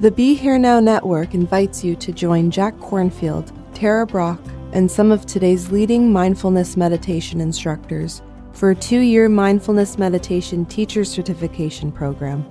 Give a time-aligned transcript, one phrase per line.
[0.00, 4.38] The Be Here Now Network invites you to join Jack Kornfield, Tara Brach,
[4.72, 8.22] and some of today's leading mindfulness meditation instructors
[8.52, 12.46] for a two year mindfulness meditation teacher certification program.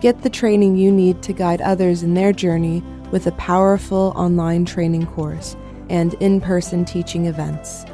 [0.00, 4.64] Get the training you need to guide others in their journey with a powerful online
[4.64, 5.56] training course
[5.90, 7.84] and in person teaching events.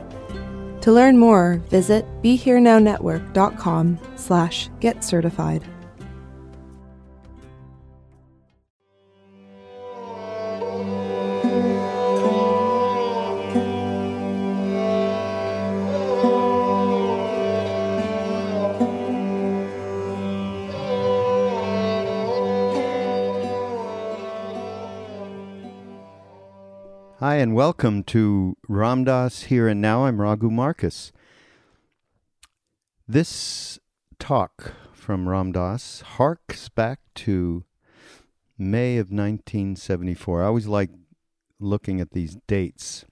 [0.82, 5.64] To learn more, visit BeHereNowNetwork.com slash get certified.
[27.38, 30.06] And welcome to Ram Dass Here and Now.
[30.06, 31.12] I'm Raghu Markus.
[33.06, 33.78] This
[34.18, 37.62] talk from Ram Dass harks back to
[38.58, 40.42] May of 1974.
[40.42, 40.90] I always like
[41.60, 43.04] looking at these dates.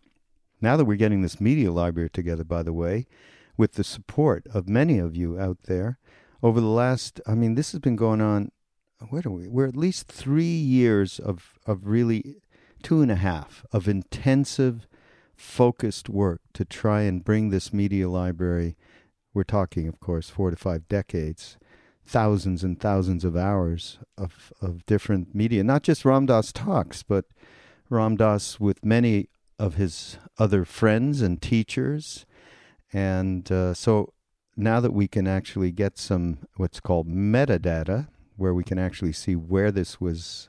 [0.60, 3.06] Now that we're getting this media library together, by the way,
[3.56, 6.00] with the support of many of you out there,
[6.42, 8.50] over the last, I mean, this has been going on,
[9.08, 9.46] what are we?
[9.46, 12.38] We're at least three years of, of really
[12.86, 14.86] two and a half of intensive,
[15.34, 18.76] focused work to try and bring this media library.
[19.34, 21.58] We're talking, of course, four to five decades,
[22.06, 27.24] thousands and thousands of hours of, of different media, not just Ram Dass talks, but
[27.90, 32.24] Ram Dass with many of his other friends and teachers.
[32.92, 34.12] And uh, so
[34.56, 38.06] now that we can actually get some what's called metadata,
[38.36, 40.48] where we can actually see where this was,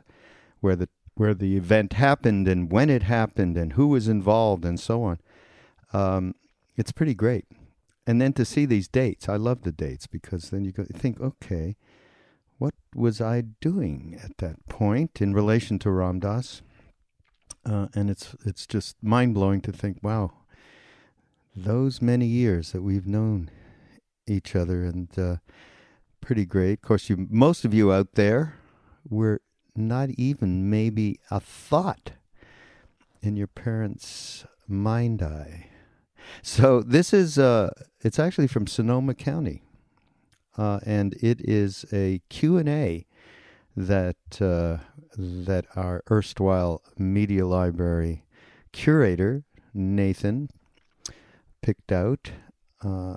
[0.59, 4.79] where the where the event happened and when it happened and who was involved and
[4.79, 5.19] so on.
[5.93, 6.35] Um,
[6.75, 7.45] it's pretty great.
[8.05, 11.19] And then to see these dates, I love the dates because then you go, think,
[11.19, 11.75] okay,
[12.57, 16.61] what was I doing at that point in relation to Ram Dass?
[17.65, 20.31] Uh, and it's it's just mind blowing to think, wow,
[21.53, 23.49] those many years that we've known
[24.25, 25.37] each other, and uh,
[26.21, 26.73] pretty great.
[26.73, 28.55] Of course, you most of you out there
[29.09, 29.41] were
[29.77, 32.11] not even maybe a thought
[33.21, 35.69] in your parents' mind eye.
[36.41, 37.71] So this is uh,
[38.01, 39.63] it's actually from Sonoma County,
[40.57, 43.05] uh, and it is a Q and A
[43.75, 44.77] that uh,
[45.17, 48.25] that our erstwhile media library
[48.73, 49.43] curator
[49.73, 50.49] Nathan
[51.61, 52.31] picked out,
[52.83, 53.15] uh,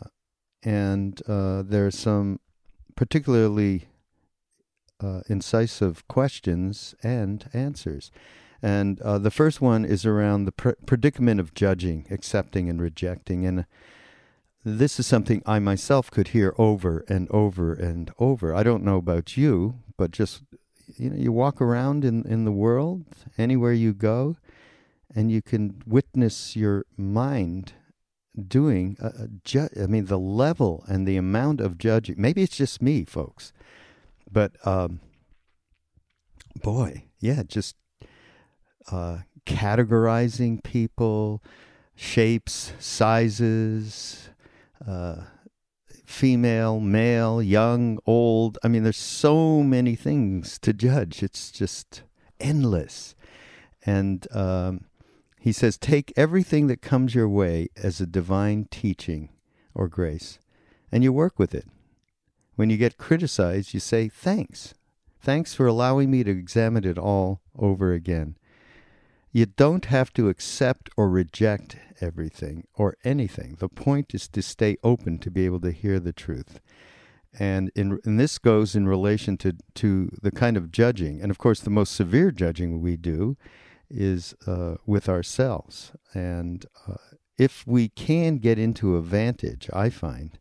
[0.62, 2.41] and uh, there's some
[2.94, 3.88] particularly
[5.00, 8.11] uh, incisive questions and answers.
[8.62, 13.47] And uh, the first one is around the pr- predicament of judging, accepting, and rejecting.
[13.47, 13.65] And
[14.65, 18.55] this is something I myself could hear over and over and over.
[18.55, 20.43] I don't know about you, but just
[20.97, 23.06] you know, you walk around in, in the world,
[23.38, 24.37] anywhere you go,
[25.15, 27.72] and you can witness your mind
[28.47, 28.99] doing.
[29.00, 32.17] A, a ju- I mean, the level and the amount of judging.
[32.19, 33.55] Maybe it's just me, folks
[34.31, 35.01] but um,
[36.63, 37.77] boy, yeah, just
[38.91, 41.43] uh, categorizing people,
[41.95, 44.31] shapes, sizes,
[44.87, 45.23] uh,
[46.05, 48.59] female, male, young, old.
[48.65, 51.23] I mean, there's so many things to judge.
[51.23, 52.03] It's just
[52.41, 53.15] endless.
[53.87, 54.87] And um,
[55.39, 59.31] he says, take everything that comes your way as a divine teaching
[59.75, 60.39] or grace,
[60.91, 61.67] and you work with it.
[62.60, 64.75] When you get criticized, you say, Thanks.
[65.19, 68.37] Thanks for allowing me to examine it all over again.
[69.32, 73.56] You don't have to accept or reject everything or anything.
[73.59, 76.60] The point is to stay open to be able to hear the truth.
[77.38, 81.22] And, in, and this goes in relation to, to the kind of judging.
[81.22, 83.38] And of course, the most severe judging we do
[83.88, 85.93] is uh, with ourselves.
[86.12, 86.97] And uh,
[87.38, 90.38] if we can get into a vantage, I find,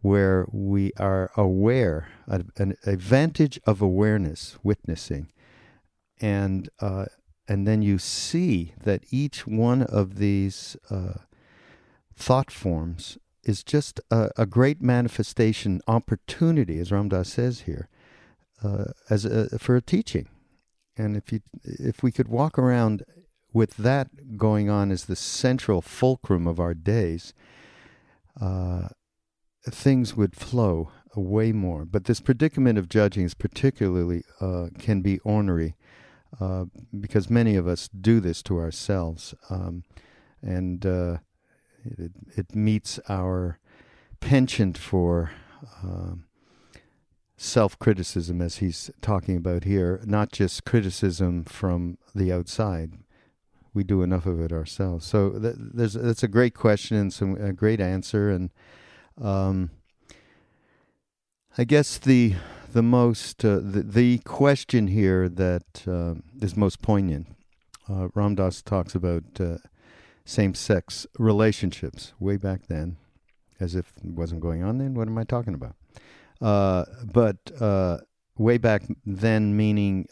[0.00, 5.32] where we are aware, an advantage of awareness, witnessing,
[6.20, 7.06] and uh,
[7.48, 11.14] and then you see that each one of these uh,
[12.14, 17.88] thought forms is just a, a, great manifestation opportunity, as Ram Dass says here,
[18.62, 20.28] uh, as a, for a teaching.
[20.96, 23.04] And if you if we could walk around
[23.52, 27.32] with that going on as the central fulcrum of our days,
[28.40, 28.88] uh,
[29.64, 31.84] things would flow way more.
[31.84, 35.74] But this predicament of judging is particularly uh, can be ornery
[36.40, 36.66] uh,
[36.98, 39.84] because many of us do this to ourselves, um,
[40.42, 41.18] and uh,
[41.84, 43.58] it, it meets our
[44.20, 45.30] penchant for
[45.82, 46.24] um,
[47.36, 52.92] self criticism, as he's talking about here, not just criticism from the outside.
[53.72, 55.06] We do enough of it ourselves.
[55.06, 58.28] So th- there's that's a great question and some a great answer.
[58.28, 58.50] And
[59.20, 59.70] um,
[61.56, 62.34] I guess the
[62.72, 67.26] the most uh, the, the question here that uh, is most poignant.
[67.88, 69.56] Uh, Ram Dass talks about uh,
[70.24, 72.98] same-sex relationships way back then,
[73.58, 74.94] as if it wasn't going on then.
[74.94, 75.74] What am I talking about?
[76.40, 77.98] Uh, but uh,
[78.36, 80.06] way back then, meaning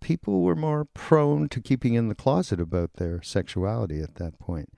[0.00, 4.68] people were more prone to keeping in the closet about their sexuality at that point.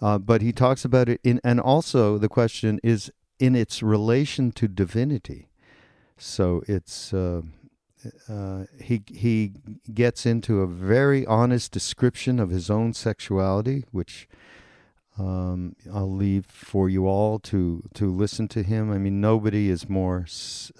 [0.00, 4.50] Uh, but he talks about it in, and also the question is in its relation
[4.52, 5.48] to divinity.
[6.16, 7.42] So it's uh,
[8.28, 9.52] uh, he he
[9.92, 14.28] gets into a very honest description of his own sexuality, which
[15.18, 18.90] um, I'll leave for you all to to listen to him.
[18.90, 20.26] I mean, nobody is more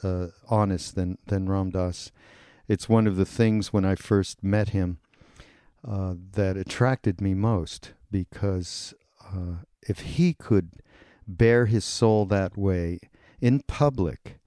[0.03, 2.11] uh, honest than than Ram Dass.
[2.69, 4.99] It's one of the things when I first met him
[5.87, 8.95] uh, that attracted me most because
[9.33, 10.71] uh, if he could
[11.27, 12.99] bare his soul that way
[13.41, 14.41] in public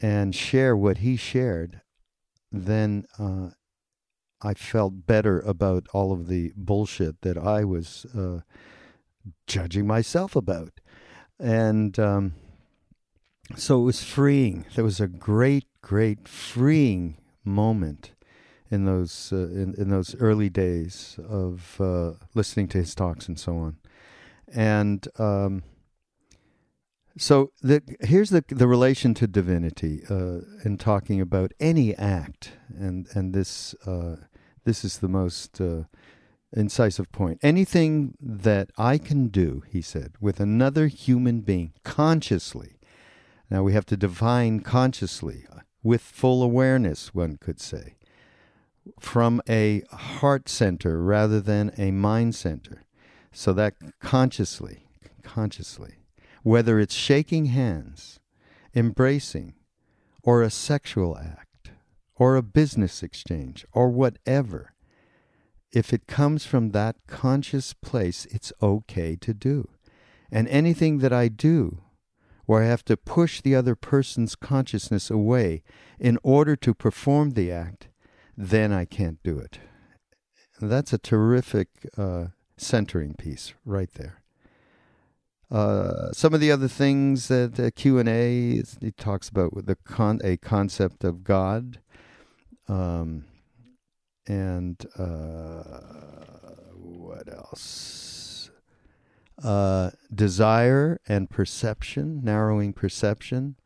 [0.00, 1.80] and share what he shared,
[2.50, 3.50] then uh,
[4.40, 8.40] I felt better about all of the bullshit that I was uh,
[9.46, 10.80] judging myself about.
[11.38, 12.34] And um,
[13.56, 14.64] so it was freeing.
[14.74, 18.12] There was a great, great freeing moment
[18.70, 23.38] in those uh, in, in those early days of uh, listening to his talks and
[23.38, 23.76] so on.
[24.54, 25.62] And um,
[27.16, 33.06] so the, here's the the relation to divinity uh, in talking about any act, and
[33.14, 34.16] and this uh,
[34.64, 35.84] this is the most uh,
[36.52, 37.40] incisive point.
[37.42, 42.78] Anything that I can do, he said, with another human being consciously.
[43.50, 45.46] Now we have to define consciously,
[45.82, 47.96] with full awareness, one could say,
[49.00, 52.84] from a heart center rather than a mind center.
[53.38, 54.88] So that consciously,
[55.22, 55.98] consciously
[56.42, 58.18] whether it's shaking hands,
[58.74, 59.54] embracing,
[60.24, 61.70] or a sexual act,
[62.16, 64.74] or a business exchange, or whatever,
[65.70, 69.68] if it comes from that conscious place, it's okay to do.
[70.32, 71.82] And anything that I do
[72.46, 75.62] where I have to push the other person's consciousness away
[76.00, 77.86] in order to perform the act,
[78.36, 79.60] then I can't do it.
[80.60, 82.28] That's a terrific uh,
[82.60, 84.22] centering piece right there.
[85.50, 89.66] Uh, some of the other things that uh, Q and A he talks about with
[89.66, 91.78] the con a concept of God,
[92.68, 93.24] um,
[94.26, 95.80] and uh,
[96.74, 98.50] what else?
[99.42, 103.56] Uh, desire and perception, narrowing perception,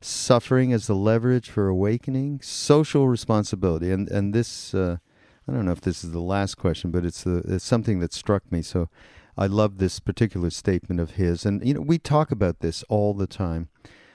[0.00, 4.98] suffering as the leverage for awakening, social responsibility, and and this uh,
[5.48, 8.12] I don't know if this is the last question, but it's the it's something that
[8.12, 8.88] struck me so.
[9.36, 11.46] I love this particular statement of his.
[11.46, 13.68] And, you know, we talk about this all the time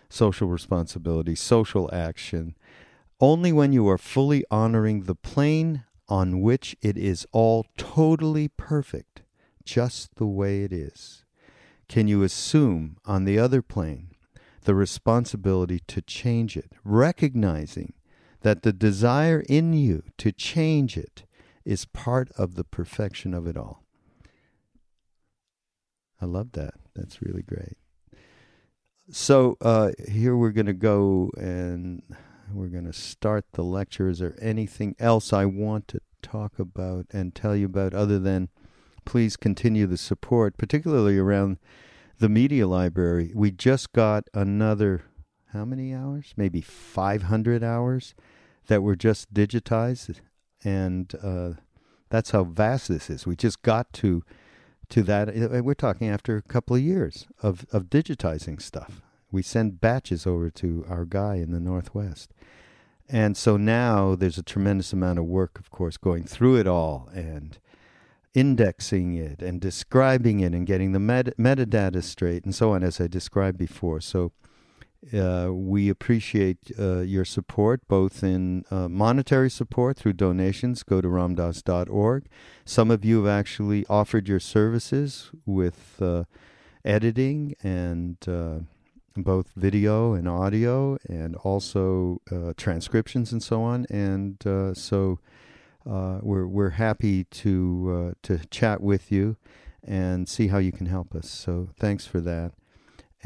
[0.09, 2.56] social responsibility, social action.
[3.19, 9.24] Only when you are fully honoring the plane on which it is all totally perfect,
[9.65, 11.25] just the way it is,
[11.89, 14.12] can you assume on the other plane
[14.63, 17.94] the responsibility to change it, recognizing
[18.48, 21.25] that the desire in you to change it
[21.66, 23.84] is part of the perfection of it all.
[26.22, 26.75] I love that.
[26.96, 27.75] That's really great.
[29.12, 32.01] So uh, here we're going to go and
[32.54, 34.08] we're going to start the lecture.
[34.08, 38.48] Is there anything else I want to talk about and tell you about other than
[39.04, 41.58] please continue the support, particularly around
[42.18, 43.34] the media library?
[43.36, 45.04] We just got another,
[45.51, 46.34] how many hours?
[46.38, 48.16] Maybe 500 hours
[48.67, 50.19] that were just digitized.
[50.63, 51.51] And uh,
[52.09, 53.25] that's how vast this is.
[53.25, 54.24] We just got to
[54.89, 55.29] to that.
[55.29, 59.01] Uh, we're talking after a couple of years of, of digitizing stuff.
[59.31, 62.33] We send batches over to our guy in the Northwest.
[63.09, 67.09] And so now there's a tremendous amount of work, of course, going through it all
[67.13, 67.57] and
[68.33, 73.01] indexing it and describing it and getting the meta- metadata straight and so on, as
[73.01, 74.01] I described before.
[74.01, 74.31] So
[75.13, 80.84] uh, we appreciate uh, your support, both in uh, monetary support through donations.
[80.84, 82.25] Go to ramdass.org.
[82.66, 86.24] Some of you have actually offered your services with uh,
[86.84, 88.60] editing and uh,
[89.16, 92.22] both video and audio, and also
[92.58, 93.86] transcriptions and so on.
[93.89, 94.38] And
[94.77, 95.20] so
[95.86, 99.38] we're we're happy to to chat with you
[99.84, 101.30] and see how you can help us.
[101.30, 102.51] So thanks for that.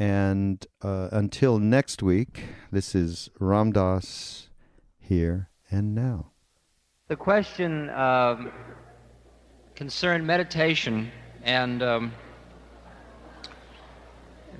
[0.02, 2.42] And uh, until next week,
[2.72, 4.48] this is Ram Dass
[4.98, 6.32] here and now.
[7.06, 8.50] The question um,
[9.76, 11.12] concerned meditation
[11.44, 12.12] and um,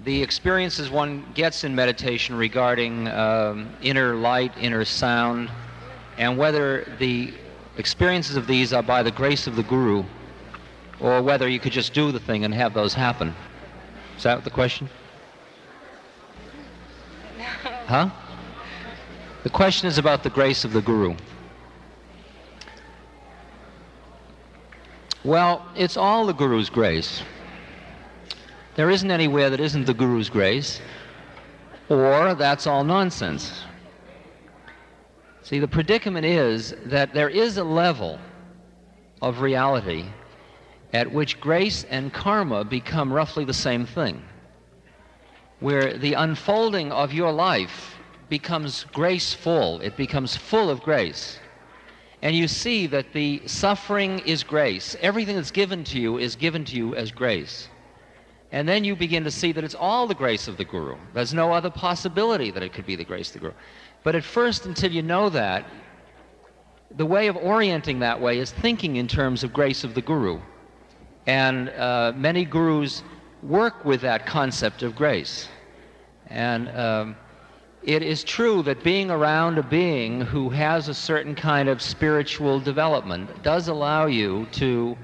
[0.04, 5.50] the experiences one gets in meditation regarding um, inner light, inner sound,
[6.18, 7.34] and whether the
[7.78, 10.04] experiences of these are by the grace of the Guru
[11.00, 13.34] or whether you could just do the thing and have those happen.
[14.16, 14.88] Is that the question?
[17.92, 18.08] Huh?
[19.42, 21.14] The question is about the grace of the Guru.
[25.24, 27.22] Well, it's all the Guru's grace.
[28.76, 30.80] There isn't anywhere that isn't the Guru's grace,
[31.90, 33.62] or that's all nonsense.
[35.42, 38.18] See, the predicament is that there is a level
[39.20, 40.06] of reality
[40.94, 44.22] at which grace and karma become roughly the same thing,
[45.62, 47.96] where the unfolding of your life
[48.28, 51.38] becomes graceful, it becomes full of grace.
[52.20, 54.96] And you see that the suffering is grace.
[55.00, 57.68] Everything that's given to you is given to you as grace.
[58.50, 60.96] And then you begin to see that it's all the grace of the Guru.
[61.14, 63.54] There's no other possibility that it could be the grace of the Guru.
[64.02, 65.64] But at first, until you know that,
[66.96, 70.40] the way of orienting that way is thinking in terms of grace of the Guru.
[71.26, 73.02] And uh, many gurus
[73.42, 75.48] work with that concept of grace.
[76.28, 77.16] And um,
[77.82, 82.60] it is true that being around a being who has a certain kind of spiritual
[82.60, 84.96] development does allow you to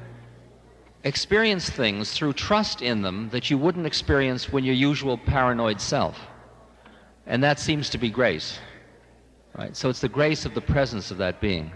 [1.05, 6.19] experience things through trust in them that you wouldn't experience when your usual paranoid self.
[7.27, 8.59] And that seems to be grace.
[9.57, 9.77] Right?
[9.77, 11.73] So it's the grace of the presence of that being.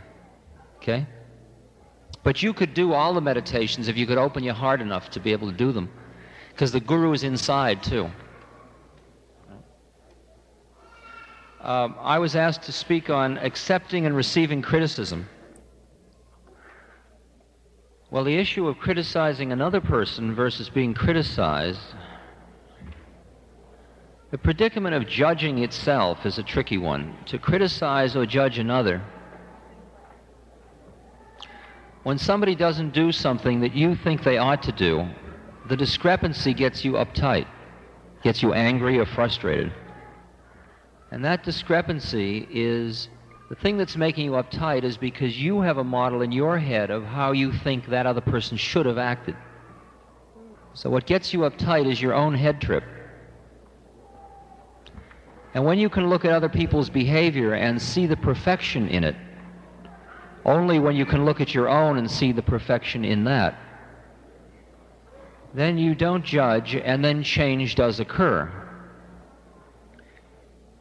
[0.77, 1.07] Okay?
[2.23, 5.21] But you could do all the meditations if you could open your heart enough to
[5.21, 5.91] be able to do them.
[6.53, 8.11] Because the guru is inside too.
[11.61, 15.29] Um, I was asked to speak on accepting and receiving criticism.
[18.11, 21.81] Well, the issue of criticizing another person versus being criticized,
[24.31, 27.17] the predicament of judging itself is a tricky one.
[27.27, 29.01] To criticize or judge another,
[32.03, 35.09] when somebody doesn't do something that you think they ought to do,
[35.69, 37.47] the discrepancy gets you uptight,
[38.23, 39.73] gets you angry or frustrated.
[41.11, 43.09] And that discrepancy is
[43.49, 46.91] the thing that's making you uptight is because you have a model in your head
[46.91, 49.37] of how you think that other person should have acted.
[50.75, 52.83] So what gets you uptight is your own head trip.
[55.55, 59.17] And when you can look at other people's behavior and see the perfection in it,
[60.47, 63.55] only when you can look at your own and see the perfection in that,
[65.55, 68.51] then you don't judge and then change does occur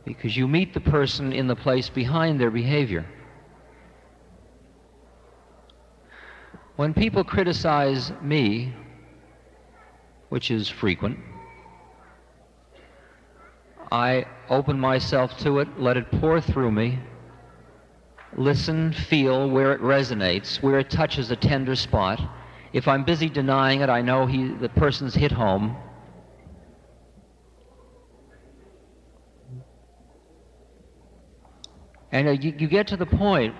[0.05, 3.05] because you meet the person in the place behind their behavior.
[6.75, 8.73] When people criticize me,
[10.29, 11.19] which is frequent,
[13.91, 16.97] I open myself to it, let it pour through me,
[18.35, 22.21] listen, feel where it resonates, where it touches a tender spot.
[22.73, 25.75] If I'm busy denying it, I know he, the person's hit home.
[32.11, 33.55] And uh, you, you get to the point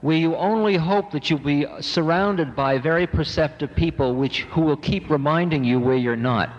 [0.00, 4.76] where you only hope that you'll be surrounded by very perceptive people which, who will
[4.76, 6.50] keep reminding you where you're not,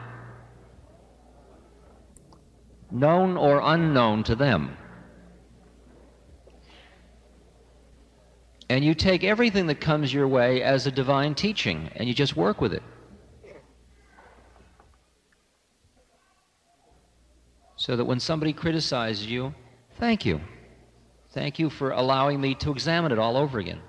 [2.89, 4.77] known or unknown to them.
[8.73, 12.35] And you take everything that comes your way as a divine teaching and you just
[12.35, 12.81] work with it.
[17.75, 19.53] So that when somebody criticizes you,
[19.99, 20.41] thank you.
[21.33, 23.79] Thank you for allowing me to examine it all over again.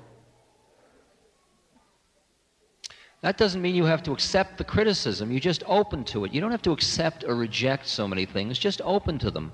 [3.22, 5.30] That doesn't mean you have to accept the criticism.
[5.30, 6.34] You just open to it.
[6.34, 8.58] You don't have to accept or reject so many things.
[8.58, 9.50] Just open to them.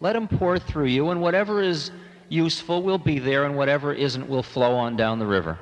[0.00, 1.92] Let them pour through you, and whatever is
[2.28, 5.58] useful will be there, and whatever isn't will flow on down the river.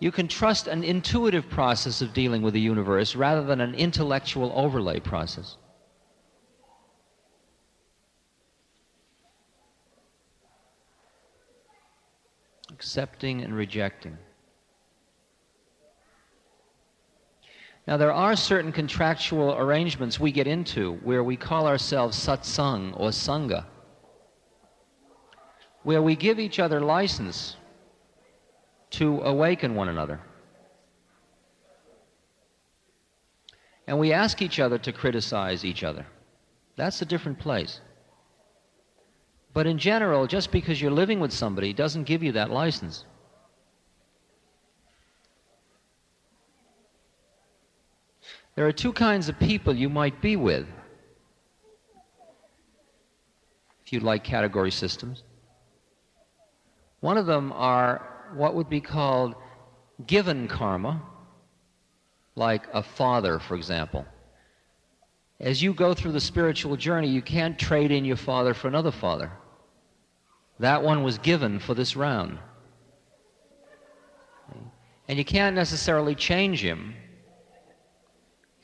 [0.00, 4.52] You can trust an intuitive process of dealing with the universe rather than an intellectual
[4.54, 5.56] overlay process.
[12.74, 14.18] accepting and rejecting.
[17.86, 23.10] Now, there are certain contractual arrangements we get into where we call ourselves satsang or
[23.10, 23.66] sangha,
[25.82, 27.56] where we give each other license
[28.92, 30.20] to awaken one another.
[33.86, 36.06] And we ask each other to criticize each other.
[36.76, 37.80] That's a different place.
[39.52, 43.04] But in general, just because you're living with somebody doesn't give you that license.
[48.54, 50.66] There are two kinds of people you might be with,
[53.84, 55.24] if you like category systems.
[57.00, 59.34] One of them are what would be called
[60.06, 61.02] given karma,
[62.36, 64.06] like a father, for example.
[65.40, 68.92] As you go through the spiritual journey, you can't trade in your father for another
[68.92, 69.32] father.
[70.60, 72.38] That one was given for this round.
[75.08, 76.94] And you can't necessarily change him.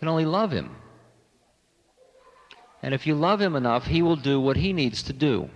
[0.01, 0.75] Can only love him.
[2.83, 5.51] And if you love him enough, he will do what he needs to do.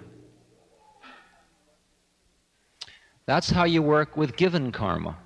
[3.26, 5.16] That's how you work with given karma.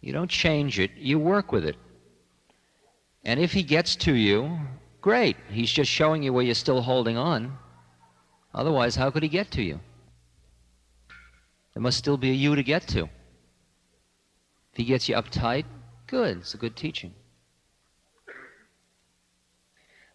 [0.00, 1.76] You don't change it, you work with it.
[3.24, 4.58] And if he gets to you,
[5.00, 5.36] great.
[5.48, 7.56] He's just showing you where you're still holding on.
[8.52, 9.78] Otherwise, how could he get to you?
[11.72, 13.04] There must still be a you to get to.
[14.72, 15.64] If he gets you uptight,
[16.08, 16.38] good.
[16.38, 17.14] It's a good teaching.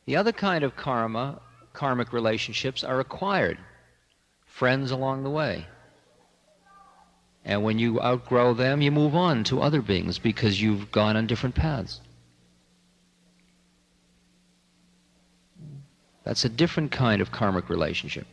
[0.10, 1.40] The other kind of karma,
[1.72, 3.60] karmic relationships, are acquired.
[4.48, 5.68] Friends along the way.
[7.46, 11.28] And when you outgrow them, you move on to other beings because you've gone on
[11.28, 12.02] different paths.
[16.24, 18.26] That's a different kind of karmic relationship.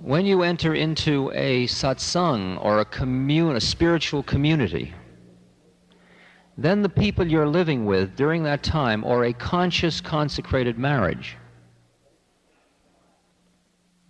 [0.00, 4.94] When you enter into a satsang or a commune, a spiritual community,
[6.58, 11.36] then the people you're living with during that time, are a conscious consecrated marriage,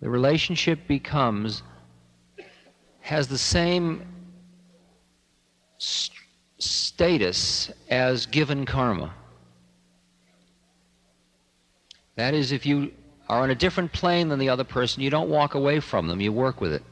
[0.01, 1.61] the relationship becomes,
[3.01, 4.01] has the same
[5.77, 6.17] st-
[6.57, 9.13] status as given karma.
[12.15, 12.91] That is, if you
[13.29, 16.19] are on a different plane than the other person, you don't walk away from them,
[16.19, 16.83] you work with it.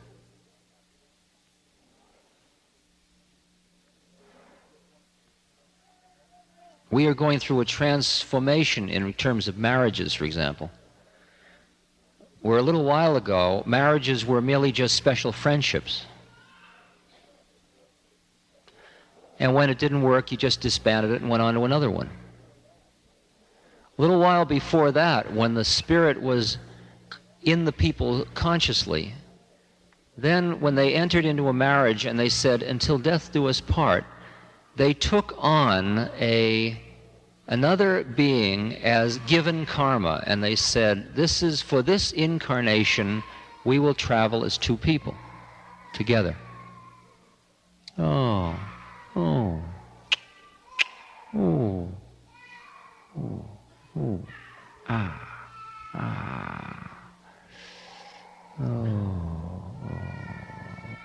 [6.89, 10.71] We are going through a transformation in terms of marriages, for example.
[12.41, 16.06] Where a little while ago, marriages were merely just special friendships.
[19.39, 22.10] And when it didn't work, you just disbanded it and went on to another one.
[23.97, 26.58] A little while before that, when the Spirit was
[27.43, 29.13] in the people consciously,
[30.17, 34.06] then when they entered into a marriage and they said, until death do us part,
[34.78, 36.80] they took on a
[37.48, 43.24] another being as given karma and they said this is for this incarnation
[43.63, 45.16] we will travel as two people
[45.94, 46.36] together
[47.98, 48.56] oh
[49.16, 49.62] oh
[51.36, 51.90] oh
[53.18, 53.46] oh
[53.98, 54.20] oh
[54.88, 55.28] ah
[55.94, 57.00] ah
[58.60, 58.66] oh,
[59.86, 60.98] oh.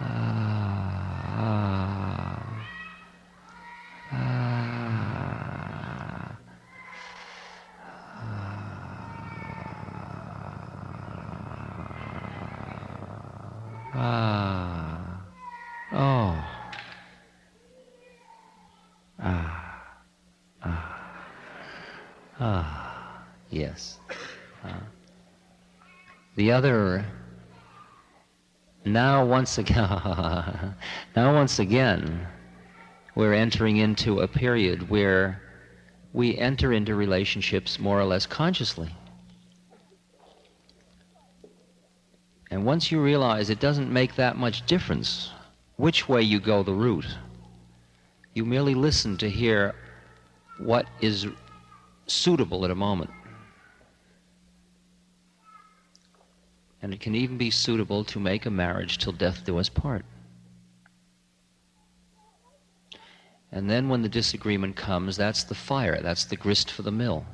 [0.00, 0.78] ah
[1.40, 1.97] ah
[22.50, 23.26] Ah.
[23.50, 23.98] Yes.
[24.64, 24.82] Ah.
[26.36, 27.04] The other.
[28.86, 29.76] Now once again.
[31.16, 32.26] now once again,
[33.14, 35.42] we're entering into a period where
[36.14, 38.94] we enter into relationships more or less consciously.
[42.50, 45.32] And once you realize it doesn't make that much difference
[45.76, 47.18] which way you go the route,
[48.32, 49.74] you merely listen to hear
[50.58, 51.26] what is
[52.10, 53.10] suitable at a moment.
[56.80, 60.04] And it can even be suitable to make a marriage till death do us part.
[63.50, 67.24] And then when the disagreement comes, that's the fire, that's the grist for the mill.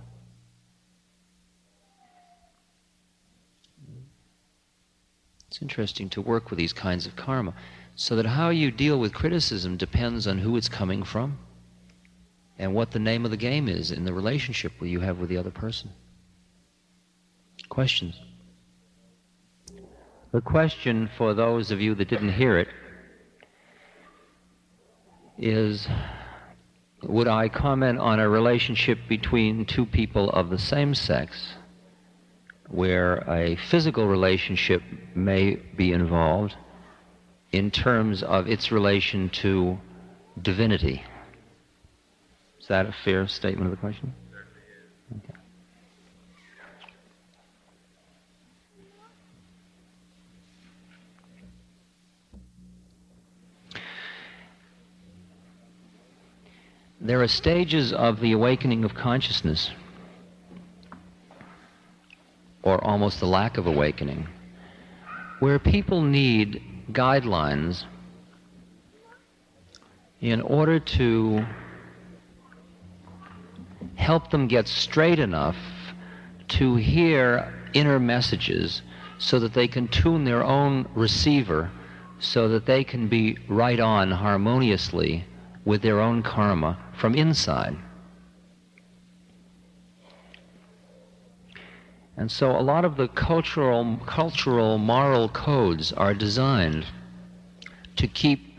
[5.48, 7.54] It's interesting to work with these kinds of karma
[7.96, 11.38] so that how you deal with criticism depends on who it's coming from
[12.58, 15.36] and what the name of the game is in the relationship you have with the
[15.36, 15.90] other person.
[17.68, 18.20] Questions?
[20.32, 22.68] The question for those of you that didn't hear it
[25.38, 25.86] is
[27.02, 31.54] Would I comment on a relationship between two people of the same sex?
[32.68, 34.82] where a physical relationship
[35.14, 36.56] may be involved
[37.52, 39.78] in terms of its relation to
[40.40, 41.04] divinity.
[42.64, 44.14] Is that a fair statement of the question?
[45.18, 45.34] Okay.
[57.02, 59.70] There are stages of the awakening of consciousness,
[62.62, 64.26] or almost the lack of awakening,
[65.40, 67.84] where people need guidelines
[70.22, 71.44] in order to
[73.96, 75.56] help them get straight enough
[76.48, 78.82] to hear inner messages
[79.18, 81.70] so that they can tune their own receiver
[82.18, 85.24] so that they can be right on harmoniously
[85.64, 87.76] with their own karma from inside.
[92.16, 96.86] And so a lot of the cultural, cultural moral codes are designed
[97.96, 98.56] to keep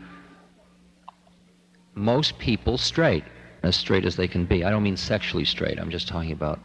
[1.94, 3.24] most people straight,
[3.66, 4.64] as straight as they can be.
[4.64, 6.60] I don't mean sexually straight, I'm just talking about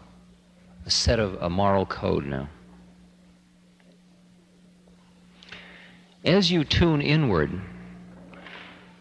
[0.86, 2.48] a set of a moral code now.
[6.24, 7.60] As you tune inward,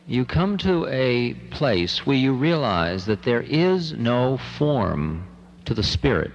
[0.06, 5.26] you come to a place where you realize that there is no form
[5.66, 6.32] to the Spirit.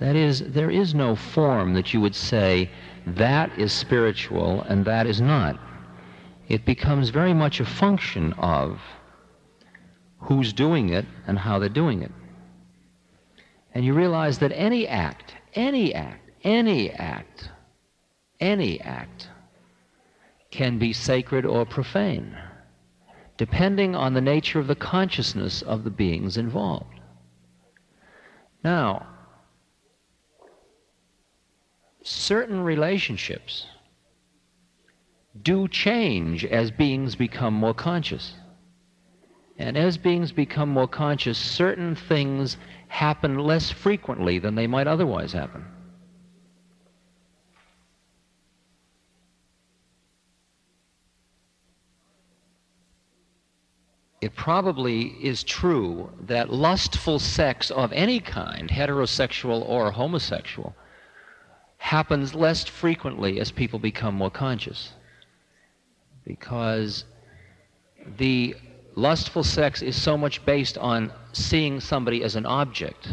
[0.00, 2.70] That is, there is no form that you would say,
[3.06, 5.58] that is spiritual and that is not.
[6.48, 8.80] It becomes very much a function of
[10.18, 12.12] who's doing it and how they're doing it.
[13.74, 17.50] And you realize that any act, any act, any act,
[18.40, 19.28] any act
[20.50, 22.36] can be sacred or profane,
[23.36, 27.00] depending on the nature of the consciousness of the beings involved.
[28.64, 29.06] Now,
[32.02, 33.66] certain relationships
[35.42, 38.34] do change as beings become more conscious.
[39.58, 42.56] And as beings become more conscious, certain things
[42.88, 45.64] happen less frequently than they might otherwise happen.
[54.26, 60.74] it probably is true that lustful sex of any kind, heterosexual or homosexual,
[61.78, 64.92] happens less frequently as people become more conscious.
[66.24, 67.04] Because
[68.18, 68.56] the
[68.96, 73.08] lustful sex is so much based on seeing somebody as an object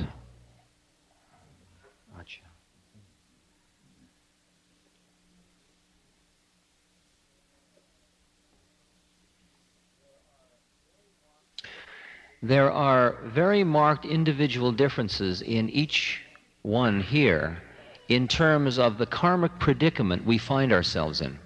[12.43, 16.21] there are very marked individual differences in each
[16.61, 17.57] one here
[18.09, 21.39] in terms of the karmic predicament we find ourselves in.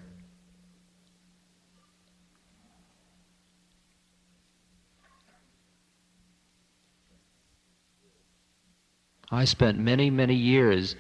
[9.32, 10.96] I spent many, many years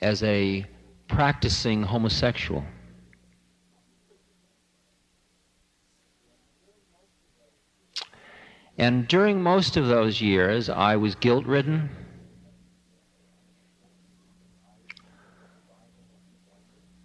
[0.00, 0.64] as a
[1.08, 2.64] practicing homosexual.
[8.78, 11.90] And during most of those years, I was guilt ridden.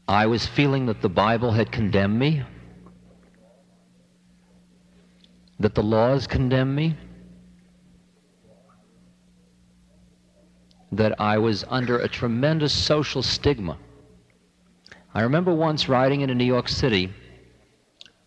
[0.07, 2.43] I was feeling that the Bible had condemned me,
[5.59, 6.95] that the laws condemned me,
[10.97, 13.77] that I was under a tremendous social stigma.
[15.13, 17.11] I remember once riding into New York City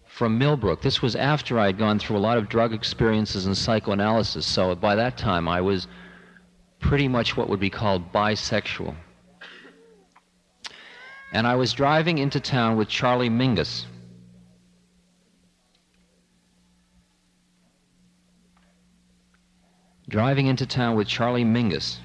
[0.06, 0.80] from Millbrook.
[0.82, 4.74] This was after I had gone through a lot of drug experiences and psychoanalysis, so
[4.74, 5.86] by that time I was
[6.80, 8.94] pretty much what would be called bisexual.
[11.32, 13.84] And I was driving into town with Charlie Mingus.
[20.08, 21.98] Driving into town with Charlie Mingus.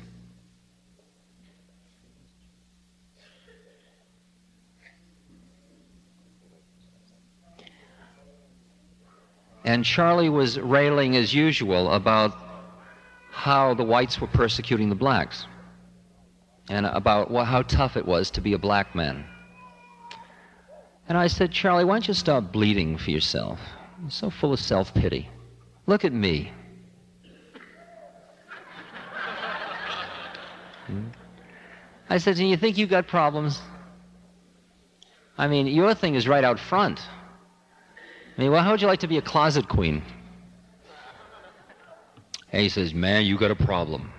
[9.64, 12.36] And Charlie was railing as usual about
[13.32, 15.46] how the whites were persecuting the blacks
[16.70, 19.26] and about how tough it was to be a black man.
[21.08, 23.60] And I said, Charlie, why don't you stop bleeding for yourself?
[24.02, 25.30] You're so full of self pity.
[25.86, 26.52] Look at me.
[32.10, 33.62] I said, Do you think you've got problems?
[35.38, 37.02] I mean, your thing is right out front.
[38.38, 40.02] I mean, well, how would you like to be a closet queen?
[42.52, 44.12] And he says, Man, you got a problem.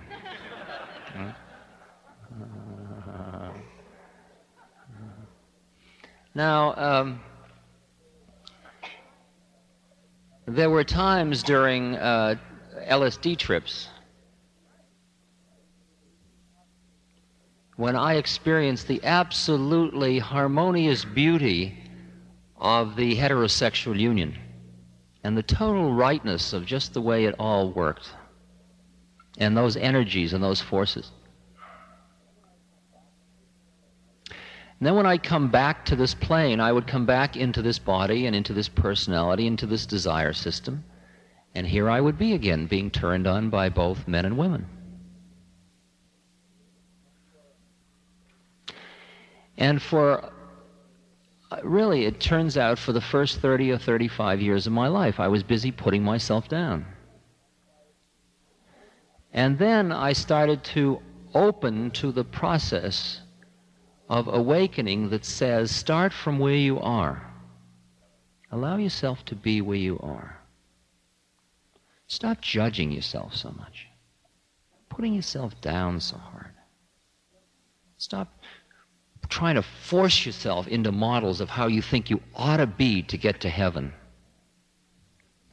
[6.34, 7.20] now, um,
[10.46, 12.36] there were times during uh,
[12.88, 13.88] LSD trips
[17.76, 21.81] when I experienced the absolutely harmonious beauty
[22.62, 24.38] of the heterosexual union
[25.24, 28.08] and the total rightness of just the way it all worked
[29.36, 31.10] and those energies and those forces.
[34.30, 37.80] And then when I come back to this plane, I would come back into this
[37.80, 40.84] body and into this personality, into this desire system.
[41.54, 44.66] And here I would be again, being turned on by both men and women.
[49.56, 50.32] And for
[51.52, 55.20] Uh, really, it turns out for the first 30 or 35 years of my life,
[55.20, 56.86] I was busy putting myself down.
[59.34, 61.02] And then I started to
[61.34, 63.20] open to the process
[64.08, 67.30] of awakening that says start from where you are.
[68.50, 70.38] Allow yourself to be where you are.
[72.06, 73.88] Stop judging yourself so much,
[74.88, 76.52] putting yourself down so hard.
[77.98, 78.41] Stop
[79.32, 83.16] trying to force yourself into models of how you think you ought to be to
[83.16, 83.90] get to heaven.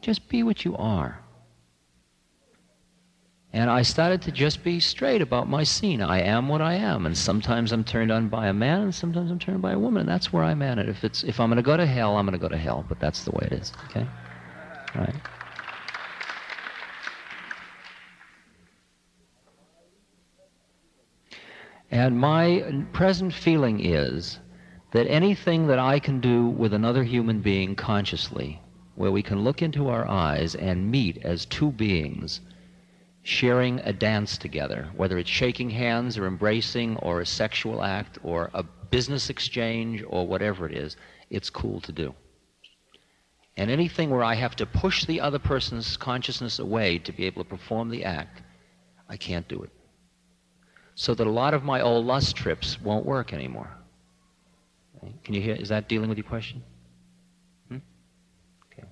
[0.02, 1.22] Just be what you are.
[3.54, 6.02] And I started to just be straight about my scene.
[6.02, 9.32] I am what I am, and sometimes I'm turned on by a man, and sometimes
[9.32, 10.78] I'm turned by a woman, and that's where I'm at.
[10.78, 12.86] If it's if I'm going to go to hell, I'm going to go to hell.
[12.88, 13.72] But that's the way it is.
[13.86, 14.06] Okay,
[14.96, 15.16] All right.
[21.92, 24.40] And my present feeling is
[24.92, 28.62] that anything that I can do with another human being consciously,
[28.96, 32.42] where we can look into our eyes and meet as two beings
[33.24, 38.50] sharing a dance together, whether it's shaking hands or embracing or a sexual act or
[38.54, 40.98] a business exchange or whatever it is,
[41.30, 42.14] it's cool to do.
[43.58, 47.44] And anything where I have to push the other person's consciousness away to be able
[47.44, 48.42] to perform the act,
[49.08, 49.72] I can't do it.
[51.00, 53.70] So that a lot of my old lust trips won't work anymore.
[55.24, 55.56] Can you hear?
[55.56, 56.62] Is that dealing with your question?
[57.70, 57.78] Hmm?
[58.66, 58.84] Okay.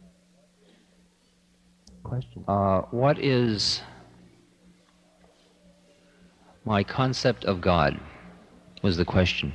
[2.04, 2.46] Question.
[2.48, 3.82] Uh, what is
[6.64, 8.00] my concept of God
[8.82, 9.52] was the question.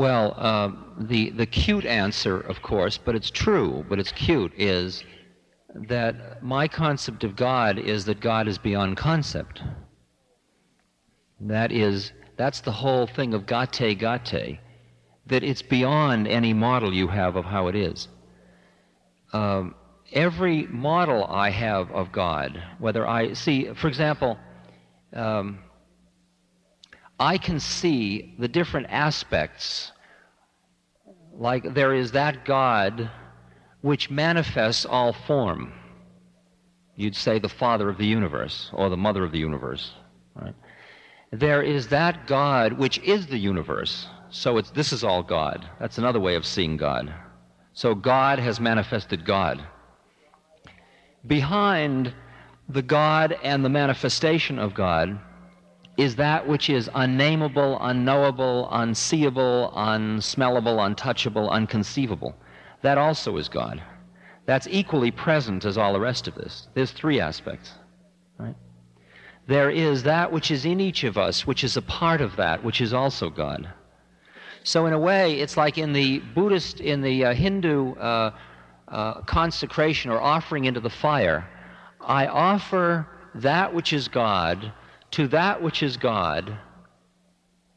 [0.00, 5.04] Well, uh, the, the cute answer, of course, but it's true, but it's cute, is
[5.74, 9.60] that my concept of God is that God is beyond concept.
[11.38, 14.58] That is, that's the whole thing of gate gate,
[15.26, 18.08] that it's beyond any model you have of how it is
[19.34, 19.74] um,
[20.12, 24.38] every model I have of God, whether I see, for example,
[25.12, 25.58] um,
[27.20, 29.92] I can see the different aspects.
[31.34, 33.10] Like there is that God
[33.82, 35.74] which manifests all form.
[36.96, 39.92] You'd say the father of the universe or the mother of the universe.
[40.34, 40.54] Right?
[41.30, 44.06] There is that God which is the universe.
[44.30, 45.68] So it's, this is all God.
[45.78, 47.12] That's another way of seeing God.
[47.74, 49.62] So God has manifested God.
[51.26, 52.14] Behind
[52.68, 55.20] the God and the manifestation of God
[56.00, 62.34] is that which is unnameable, unknowable, unseeable, unsmellable, untouchable, unconceivable.
[62.80, 63.82] That also is God.
[64.46, 66.68] That's equally present as all the rest of this.
[66.72, 67.72] There's three aspects,
[68.38, 68.54] right?
[69.46, 72.64] There is that which is in each of us, which is a part of that,
[72.64, 73.70] which is also God.
[74.64, 78.30] So in a way, it's like in the Buddhist, in the uh, Hindu uh,
[78.88, 81.46] uh, consecration or offering into the fire,
[82.00, 84.72] I offer that which is God
[85.12, 86.56] to that which is God,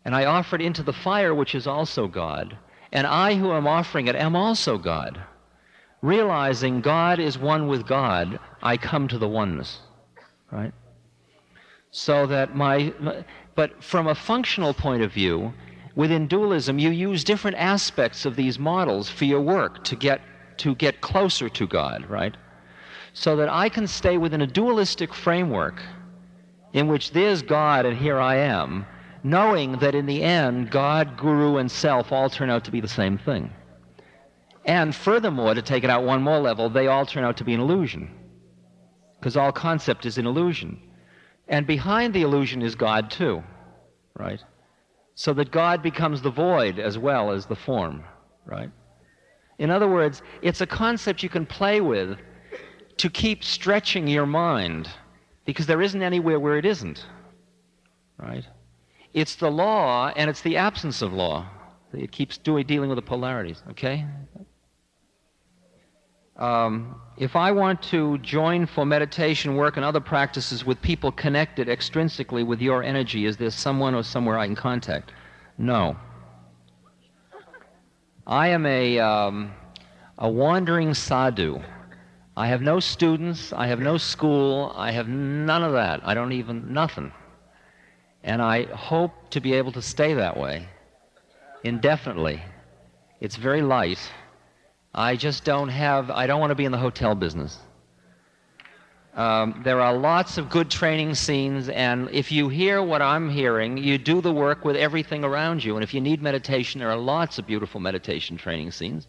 [0.05, 2.57] and I offer it into the fire which is also God,
[2.91, 5.21] and I who am offering it am also God.
[6.01, 9.79] Realizing God is one with God, I come to the oneness,
[10.51, 10.73] right?
[11.91, 12.93] So that my,
[13.55, 15.53] but from a functional point of view,
[15.95, 20.21] within dualism, you use different aspects of these models for your work to get,
[20.57, 22.35] to get closer to God, right?
[23.13, 25.81] So that I can stay within a dualistic framework
[26.73, 28.85] in which there's God and here I am,
[29.23, 32.87] knowing that in the end, God, Guru, and self all turn out to be the
[32.87, 33.51] same thing.
[34.65, 37.53] And furthermore, to take it out one more level, they all turn out to be
[37.53, 38.09] an illusion.
[39.19, 40.79] Because all concept is an illusion.
[41.47, 43.43] And behind the illusion is God, too,
[44.17, 44.41] right?
[45.15, 48.03] so that God becomes the void as well as the form,
[48.45, 48.71] right?
[49.59, 52.17] In other words, it's a concept you can play with
[52.97, 54.89] to keep stretching your mind
[55.45, 57.05] because there isn't anywhere where it isn't,
[58.17, 58.45] right?
[59.13, 61.47] It's the law and it's the absence of law.
[61.93, 64.05] It keeps doing, dealing with the polarities, okay?
[66.37, 71.67] Um, if I want to join for meditation work and other practices with people connected
[71.67, 75.11] extrinsically with your energy, is there someone or somewhere I can contact?
[75.59, 75.95] No.
[78.25, 79.53] I am a, um,
[80.17, 81.61] a wandering sadhu.
[82.35, 86.01] I have no students, I have no school, I have none of that.
[86.03, 87.11] I don't even, nothing.
[88.23, 90.67] And I hope to be able to stay that way
[91.63, 92.41] indefinitely.
[93.21, 93.99] It's very light.
[94.93, 97.57] I just don't have, I don't want to be in the hotel business.
[99.15, 103.77] Um, there are lots of good training scenes, and if you hear what I'm hearing,
[103.77, 105.75] you do the work with everything around you.
[105.75, 109.07] And if you need meditation, there are lots of beautiful meditation training scenes.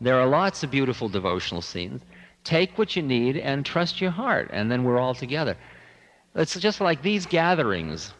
[0.00, 2.02] There are lots of beautiful devotional scenes.
[2.44, 5.56] Take what you need and trust your heart, and then we're all together.
[6.34, 8.12] It's just like these gatherings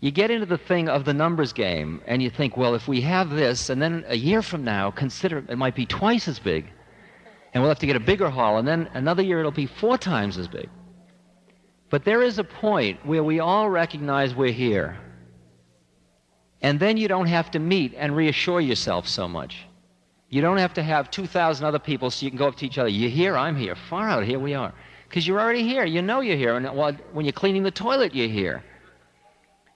[0.00, 3.02] you get into the thing of the numbers game and you think, well, if we
[3.02, 6.66] have this, and then a year from now, consider it might be twice as big,
[7.52, 9.98] and we'll have to get a bigger hall, and then another year it'll be four
[9.98, 10.70] times as big.
[11.90, 14.98] But there is a point where we all recognize we're here.
[16.62, 19.66] And then you don't have to meet and reassure yourself so much.
[20.30, 22.78] You don't have to have 2,000 other people so you can go up to each
[22.78, 22.88] other.
[22.88, 23.74] You're here, I'm here.
[23.74, 24.72] Far out, here we are.
[25.08, 25.84] Because you're already here.
[25.84, 26.56] You know you're here.
[26.56, 26.66] And
[27.12, 28.62] when you're cleaning the toilet, you're here.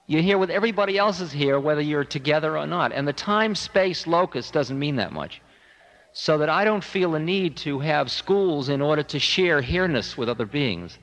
[0.07, 2.93] You're here with everybody else is here, whether you're together or not.
[2.93, 5.41] And the time space locus doesn't mean that much.
[6.13, 10.15] So that I don't feel a need to have schools in order to share here-ness
[10.15, 10.97] with other beings.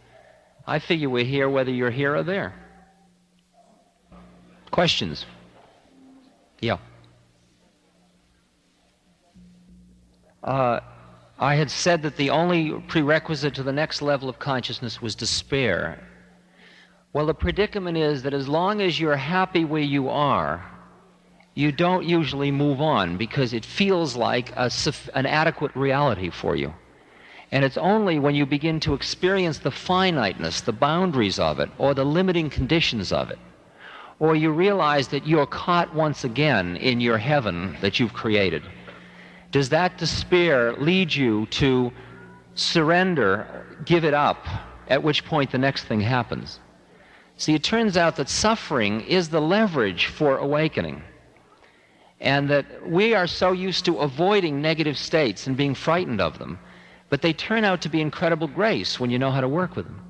[0.66, 2.54] I figure we're here whether you're here or there.
[4.70, 5.26] Questions?
[6.62, 6.78] Yeah.
[10.42, 10.80] Uh,
[11.38, 15.98] I had said that the only prerequisite to the next level of consciousness was despair.
[17.12, 20.64] Well, the predicament is that as long as you're happy where you are,
[21.54, 24.70] you don't usually move on because it feels like a,
[25.14, 26.72] an adequate reality for you.
[27.50, 31.92] And it's only when you begin to experience the finiteness, the boundaries of it, or
[31.92, 33.38] the limiting conditions of it,
[34.18, 38.62] or you realize that you're caught once again in your heaven that you've created,
[39.52, 41.92] does that despair lead you to
[42.54, 44.46] surrender, give it up,
[44.88, 46.58] at which point the next thing happens?
[47.36, 51.02] See, it turns out that suffering is the leverage for awakening.
[52.18, 56.58] And that we are so used to avoiding negative states and being frightened of them,
[57.10, 59.86] but they turn out to be incredible grace when you know how to work with
[59.86, 60.00] them.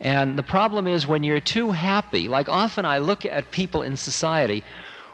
[0.00, 3.96] And the problem is when you're too happy, like often I look at people in
[3.96, 4.64] society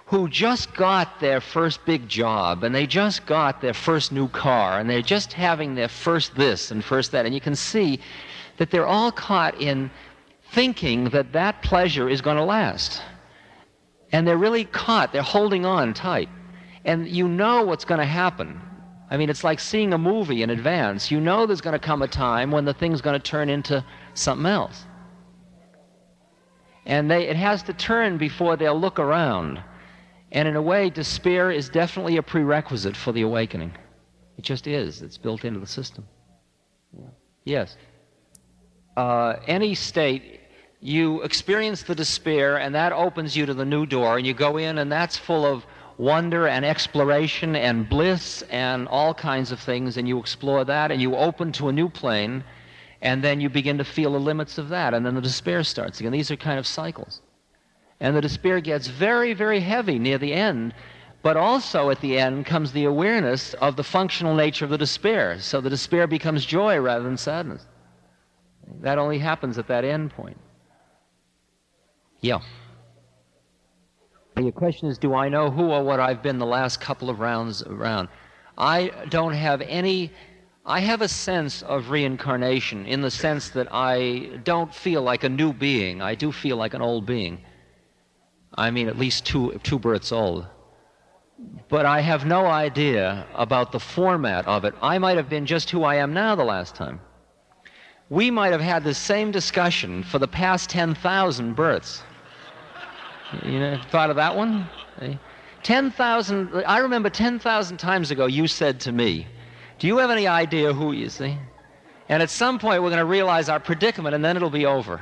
[0.07, 4.79] who just got their first big job and they just got their first new car
[4.79, 7.99] and they're just having their first this and first that, and you can see
[8.59, 9.91] that they're all caught in
[10.53, 13.03] thinking that that pleasure is going to last.
[14.13, 16.29] And they're really caught, they're holding on tight.
[16.85, 18.61] And you know what's going to happen.
[19.11, 21.11] I mean, it's like seeing a movie in advance.
[21.11, 23.85] You know there's going to come a time when the thing's going to turn into
[24.15, 24.85] something else.
[26.87, 29.63] And they, it has to turn before they'll look around.
[30.33, 33.73] And in a way, despair is definitely a prerequisite for the awakening.
[34.39, 35.03] It just is.
[35.03, 36.09] It's built into the system.
[37.45, 37.77] Yes.
[38.97, 40.41] Uh, any state
[40.81, 44.57] you experience the despair, and that opens you to the new door, and you go
[44.57, 45.65] in, and that's full of
[45.99, 51.01] wonder and exploration and bliss and all kinds of things, and you explore that, and
[51.01, 52.43] you open to a new plane,
[53.03, 56.01] and then you begin to feel the limits of that, and then the despair starts
[56.01, 56.11] again.
[56.11, 57.21] These are kind of cycles.
[58.03, 60.75] And the despair gets very, very heavy near the end,
[61.23, 65.39] but also at the end comes the awareness of the functional nature of the despair.
[65.39, 67.65] So the despair becomes joy rather than sadness.
[68.81, 70.37] That only happens at that end point.
[72.21, 72.41] Yeah.
[74.37, 77.21] Your question is Do I know who or what I've been the last couple of
[77.21, 78.09] rounds around?
[78.59, 80.11] I don't have any.
[80.67, 85.29] I have a sense of reincarnation in the sense that I don't feel like a
[85.29, 86.03] new being.
[86.03, 87.39] I do feel like an old being.
[88.55, 90.47] I mean, at least two, two births old.
[91.69, 94.75] But I have no idea about the format of it.
[94.83, 97.01] I might have been just who I am now the last time.
[98.11, 102.03] We might have had the same discussion for the past 10,000 births.
[103.43, 104.69] You know, thought of that one?
[105.01, 105.15] Eh?
[105.63, 109.27] 10,000, I remember 10,000 times ago you said to me,
[109.79, 111.39] Do you have any idea who you see?
[112.09, 115.01] And at some point we're going to realize our predicament and then it'll be over.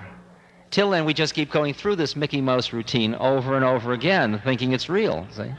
[0.71, 4.41] Till then, we just keep going through this Mickey Mouse routine over and over again,
[4.45, 5.27] thinking it's real.
[5.33, 5.53] See?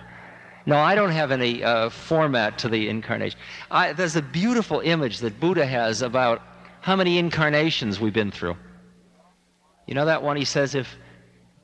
[0.66, 3.38] No, I don't have any uh, format to the incarnation.
[3.70, 6.42] I, there's a beautiful image that Buddha has about
[6.80, 8.56] how many incarnations we've been through.
[9.86, 10.38] You know that one?
[10.38, 10.96] He says if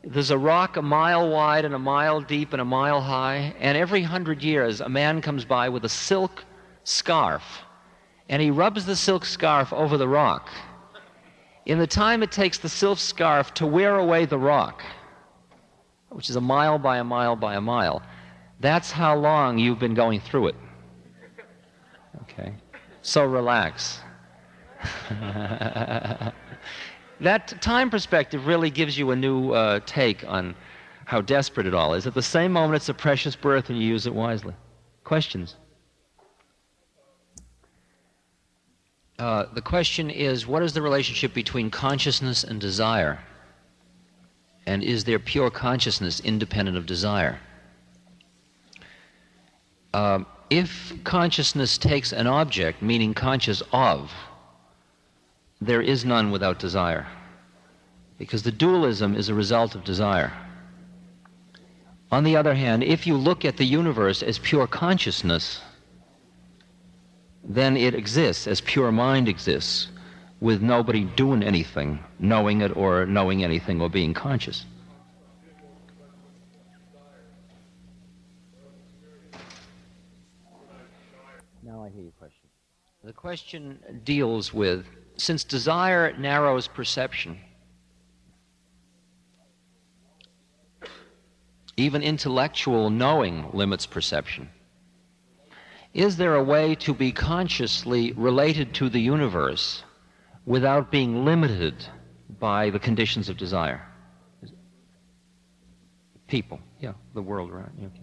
[0.04, 3.78] There's a rock a mile wide and a mile deep and a mile high, and
[3.78, 6.44] every hundred years a man comes by with a silk
[6.84, 7.44] scarf,
[8.30, 10.50] and he rubs the silk scarf over the rock.
[11.68, 14.84] In the time it takes the silk scarf to wear away the rock,
[16.08, 18.02] which is a mile by a mile by a mile,
[18.62, 20.56] that's how long you've been going through it.
[22.22, 22.54] Okay?
[23.02, 24.00] So relax.
[27.20, 30.56] that time perspective really gives you a new uh, take on
[31.04, 32.08] how desperate it all is.
[32.08, 34.54] At the same moment, it's a precious birth and you use it wisely.
[35.04, 35.58] Questions?
[39.20, 43.20] Uh, the question is what is the relationship between consciousness and desire?
[44.68, 47.40] And is there pure consciousness independent of desire?
[49.94, 54.12] Uh, if consciousness takes an object, meaning conscious of,
[55.60, 57.08] there is none without desire.
[58.20, 60.32] Because the dualism is a result of desire.
[62.12, 65.62] On the other hand, if you look at the universe as pure consciousness,
[67.48, 69.88] then it exists as pure mind exists,
[70.40, 74.66] with nobody doing anything, knowing it or knowing anything or being conscious.
[81.64, 82.50] Now I hear your question.
[83.04, 84.86] The question deals with
[85.16, 87.40] since desire narrows perception,
[91.78, 94.50] even intellectual knowing limits perception.
[95.94, 99.84] Is there a way to be consciously related to the universe
[100.46, 101.76] without being limited
[102.40, 103.82] by the conditions of desire?
[106.28, 107.88] People, yeah, the world around you.
[107.88, 108.02] Okay.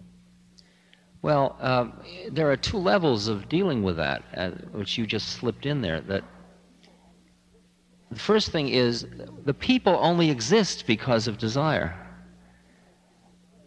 [1.21, 1.87] Well, uh,
[2.31, 6.01] there are two levels of dealing with that, uh, which you just slipped in there.
[6.01, 6.23] That
[8.11, 9.07] the first thing is
[9.43, 12.04] the people only exist because of desire.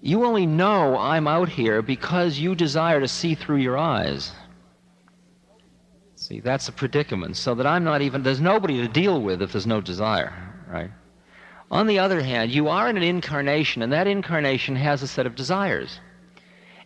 [0.01, 4.33] You only know I'm out here because you desire to see through your eyes.
[6.15, 7.37] See, that's a predicament.
[7.37, 10.33] So that I'm not even, there's nobody to deal with if there's no desire,
[10.69, 10.91] right?
[11.71, 15.27] On the other hand, you are in an incarnation, and that incarnation has a set
[15.27, 16.01] of desires.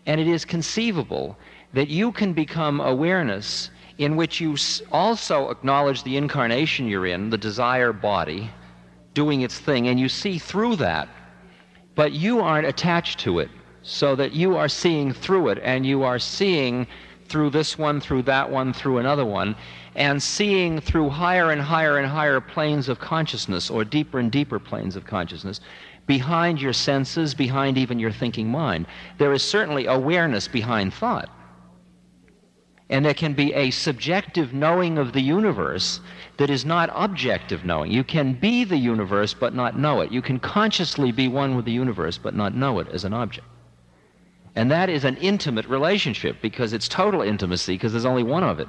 [0.06, 1.38] And it is conceivable
[1.74, 4.56] that you can become awareness in which you
[4.90, 8.50] also acknowledge the incarnation you're in, the desire body,
[9.14, 11.08] doing its thing, and you see through that
[11.94, 13.50] but you aren't attached to it
[13.82, 16.86] so that you are seeing through it and you are seeing
[17.26, 19.56] through this one, through that one, through another one,
[19.94, 24.58] and seeing through higher and higher and higher planes of consciousness or deeper and deeper
[24.58, 25.60] planes of consciousness
[26.06, 28.86] behind your senses, behind even your thinking mind.
[29.18, 31.30] There is certainly awareness behind thought.
[32.92, 36.00] And there can be a subjective knowing of the universe
[36.36, 37.90] that is not objective knowing.
[37.90, 40.12] You can be the universe but not know it.
[40.12, 43.46] You can consciously be one with the universe but not know it as an object.
[44.54, 48.60] And that is an intimate relationship because it's total intimacy because there's only one of
[48.60, 48.68] it.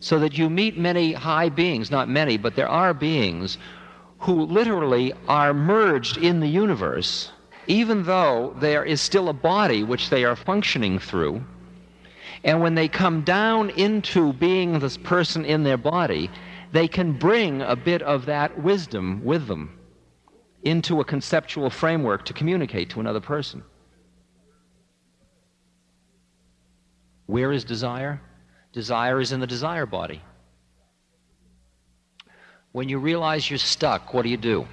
[0.00, 3.56] So that you meet many high beings, not many, but there are beings
[4.18, 7.30] who literally are merged in the universe,
[7.68, 11.44] even though there is still a body which they are functioning through
[12.44, 16.30] and when they come down into being this person in their body,
[16.72, 19.78] they can bring a bit of that wisdom with them
[20.62, 23.62] into a conceptual framework to communicate to another person.
[27.26, 28.20] Where is desire?
[28.72, 30.22] Desire is in the desire body.
[32.72, 34.66] When you realize you're stuck, what do you do?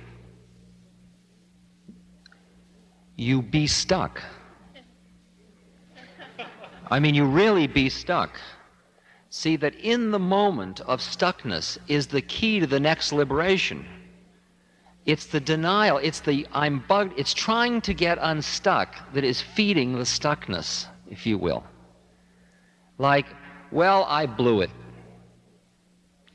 [3.16, 4.22] You be stuck.
[6.94, 8.39] I mean, you really be stuck.
[9.32, 13.84] See that in the moment of stuckness is the key to the next liberation.
[15.08, 19.94] It's the denial, it's the I'm bugged, it's trying to get unstuck that is feeding
[19.94, 21.64] the stuckness, if you will.
[23.00, 23.26] Like,
[23.72, 24.70] well, I blew it.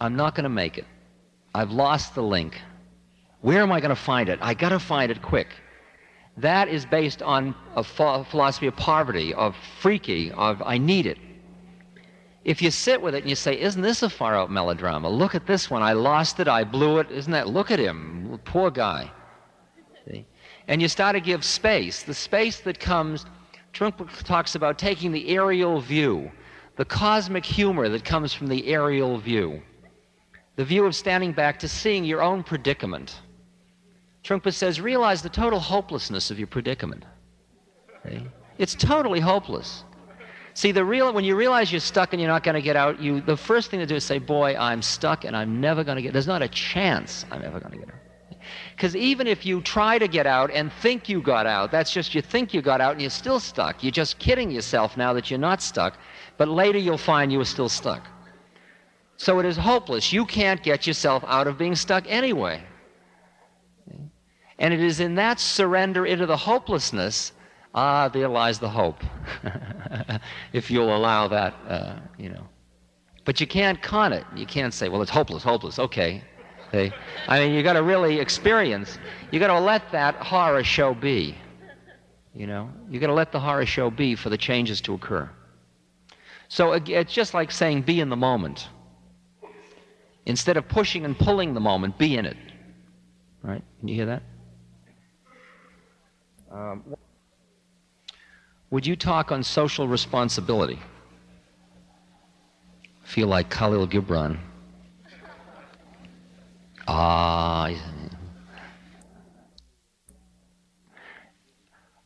[0.01, 0.87] I'm not going to make it.
[1.55, 2.61] I've lost the link.
[3.43, 4.41] Where am I going to find it?
[4.43, 5.51] I got to find it quick.
[6.39, 11.19] That is based on a philosophy of poverty, of freaky, of I need it.
[12.45, 15.09] If you sit with it and you say, Isn't this a far out melodrama?
[15.09, 15.83] Look at this one.
[15.83, 16.47] I lost it.
[16.47, 17.11] I blew it.
[17.11, 17.49] Isn't that?
[17.49, 18.39] Look at him.
[18.45, 19.11] Poor guy.
[20.07, 20.27] See?
[20.69, 22.05] And you start to give space.
[22.05, 23.27] The space that comes,
[23.75, 26.31] Trungpa talks about taking the aerial view,
[26.77, 29.61] the cosmic humor that comes from the aerial view,
[30.55, 33.21] the view of standing back to seeing your own predicament
[34.29, 37.07] Trungpa says, realize the total hopelessness of your predicament.
[38.05, 38.27] Okay?
[38.59, 39.85] It's totally hopeless.
[40.53, 43.01] See, the real when you realize you're stuck and you're not going to get out,
[43.01, 45.97] you the first thing to do is say, "Boy, I'm stuck and I'm never going
[45.97, 46.13] to get.
[46.13, 48.01] There's not a chance I'm ever going to get out."
[48.75, 52.15] Because even if you try to get out and think you got out, that's just
[52.15, 53.83] you think you got out and you're still stuck.
[53.83, 55.97] You're just kidding yourself now that you're not stuck,
[56.37, 58.07] but later you'll find you were still stuck.
[59.17, 60.13] So it is hopeless.
[60.13, 62.63] You can't get yourself out of being stuck anyway.
[64.59, 67.33] And it is in that surrender into the hopelessness,
[67.75, 69.03] ah, there lies the hope.
[70.53, 72.49] if you'll allow that, uh, you know.
[73.25, 74.25] But you can't con it.
[74.35, 75.79] You can't say, well, it's hopeless, hopeless.
[75.79, 76.23] Okay.
[76.69, 76.93] okay.
[77.29, 78.99] I mean, you got to really experience.
[79.31, 81.37] You got to let that horror show be.
[82.35, 85.29] You know, you got to let the horror show be for the changes to occur.
[86.49, 88.69] So it's just like saying, be in the moment.
[90.25, 92.37] Instead of pushing and pulling the moment, be in it.
[93.43, 93.63] Right?
[93.79, 94.23] Can you hear that?
[96.51, 96.83] Um,
[98.71, 100.79] would you talk on social responsibility?
[103.05, 104.39] Feel like Khalil Gibran.
[106.87, 107.71] Ah.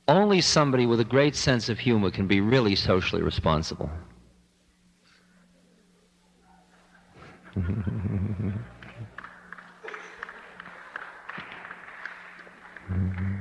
[0.08, 3.90] Only somebody with a great sense of humor can be really socially responsible.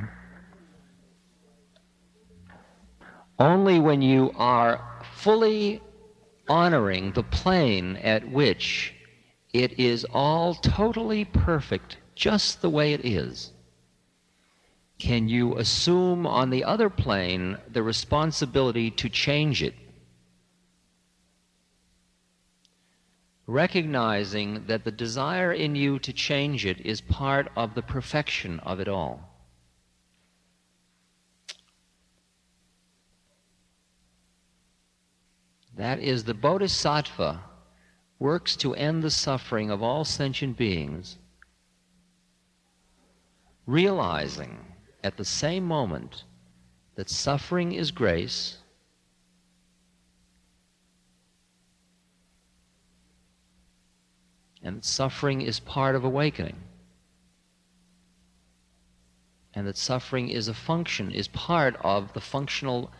[3.42, 5.82] Only when you are fully
[6.48, 8.94] honoring the plane at which
[9.52, 13.52] it is all totally perfect, just the way it is,
[15.00, 19.74] can you assume on the other plane the responsibility to change it.
[23.48, 28.80] Recognizing that the desire in you to change it is part of the perfection of
[28.80, 29.31] it all.
[35.82, 37.42] That is, the bodhisattva
[38.20, 41.18] works to end the suffering of all sentient beings,
[43.66, 44.60] realizing
[45.04, 46.24] at the same moment
[46.94, 48.58] that suffering is grace.
[54.62, 56.58] And suffering is part of awakening.
[59.56, 62.92] And that suffering is a function, is part of the functional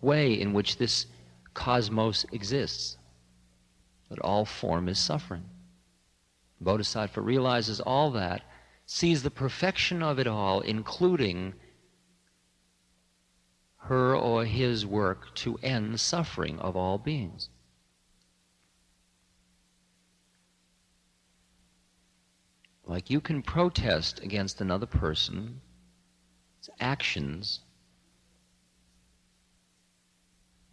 [0.00, 1.04] way in which this
[1.54, 2.96] cosmos exists,
[4.08, 5.44] but all form is suffering.
[6.60, 8.42] Bodhisattva realizes all that,
[8.86, 11.54] sees the perfection of it all, including
[13.76, 17.48] her or his work to end suffering of all beings.
[22.84, 25.60] Like you can protest against another person's
[26.80, 27.60] actions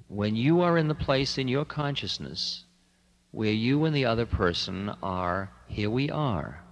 [0.08, 2.64] when you are in the place in your consciousness
[3.32, 6.64] where you and the other person are, here we are.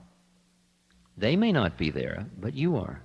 [1.17, 3.01] They may not be there, but you are.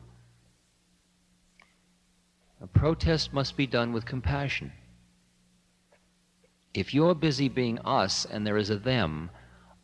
[2.60, 4.72] A protest must be done with compassion.
[6.72, 9.30] If you're busy being us and there is a them,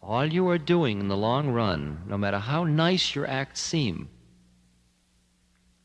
[0.00, 4.08] all you are doing in the long run, no matter how nice your acts seem,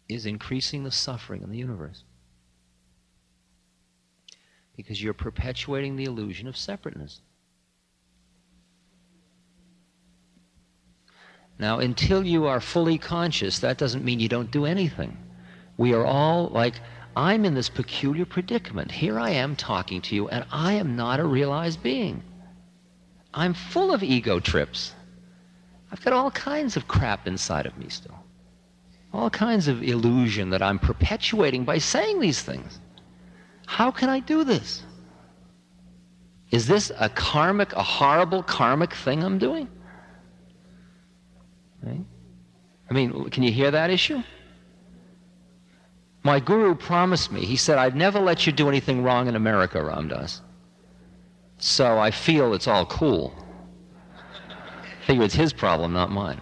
[0.07, 2.03] is increasing the suffering in the universe
[4.75, 7.21] because you're perpetuating the illusion of separateness.
[11.59, 15.15] Now, until you are fully conscious, that doesn't mean you don't do anything.
[15.77, 16.75] We are all like,
[17.15, 18.91] I'm in this peculiar predicament.
[18.91, 22.23] Here I am talking to you, and I am not a realized being.
[23.33, 24.93] I'm full of ego trips.
[25.91, 28.17] I've got all kinds of crap inside of me still.
[29.13, 32.79] All kinds of illusion that I'm perpetuating by saying these things.
[33.71, 34.83] How can I do this?
[36.51, 39.69] Is this a karmic, a horrible karmic thing I'm doing?
[41.81, 42.03] Right?
[42.89, 44.21] I mean, can you hear that issue?
[46.23, 49.81] My guru promised me, he said, I'd never let you do anything wrong in America,
[49.81, 50.41] Ram Dass.
[51.57, 53.33] So I feel it's all cool.
[54.19, 56.41] I figure it's his problem, not mine.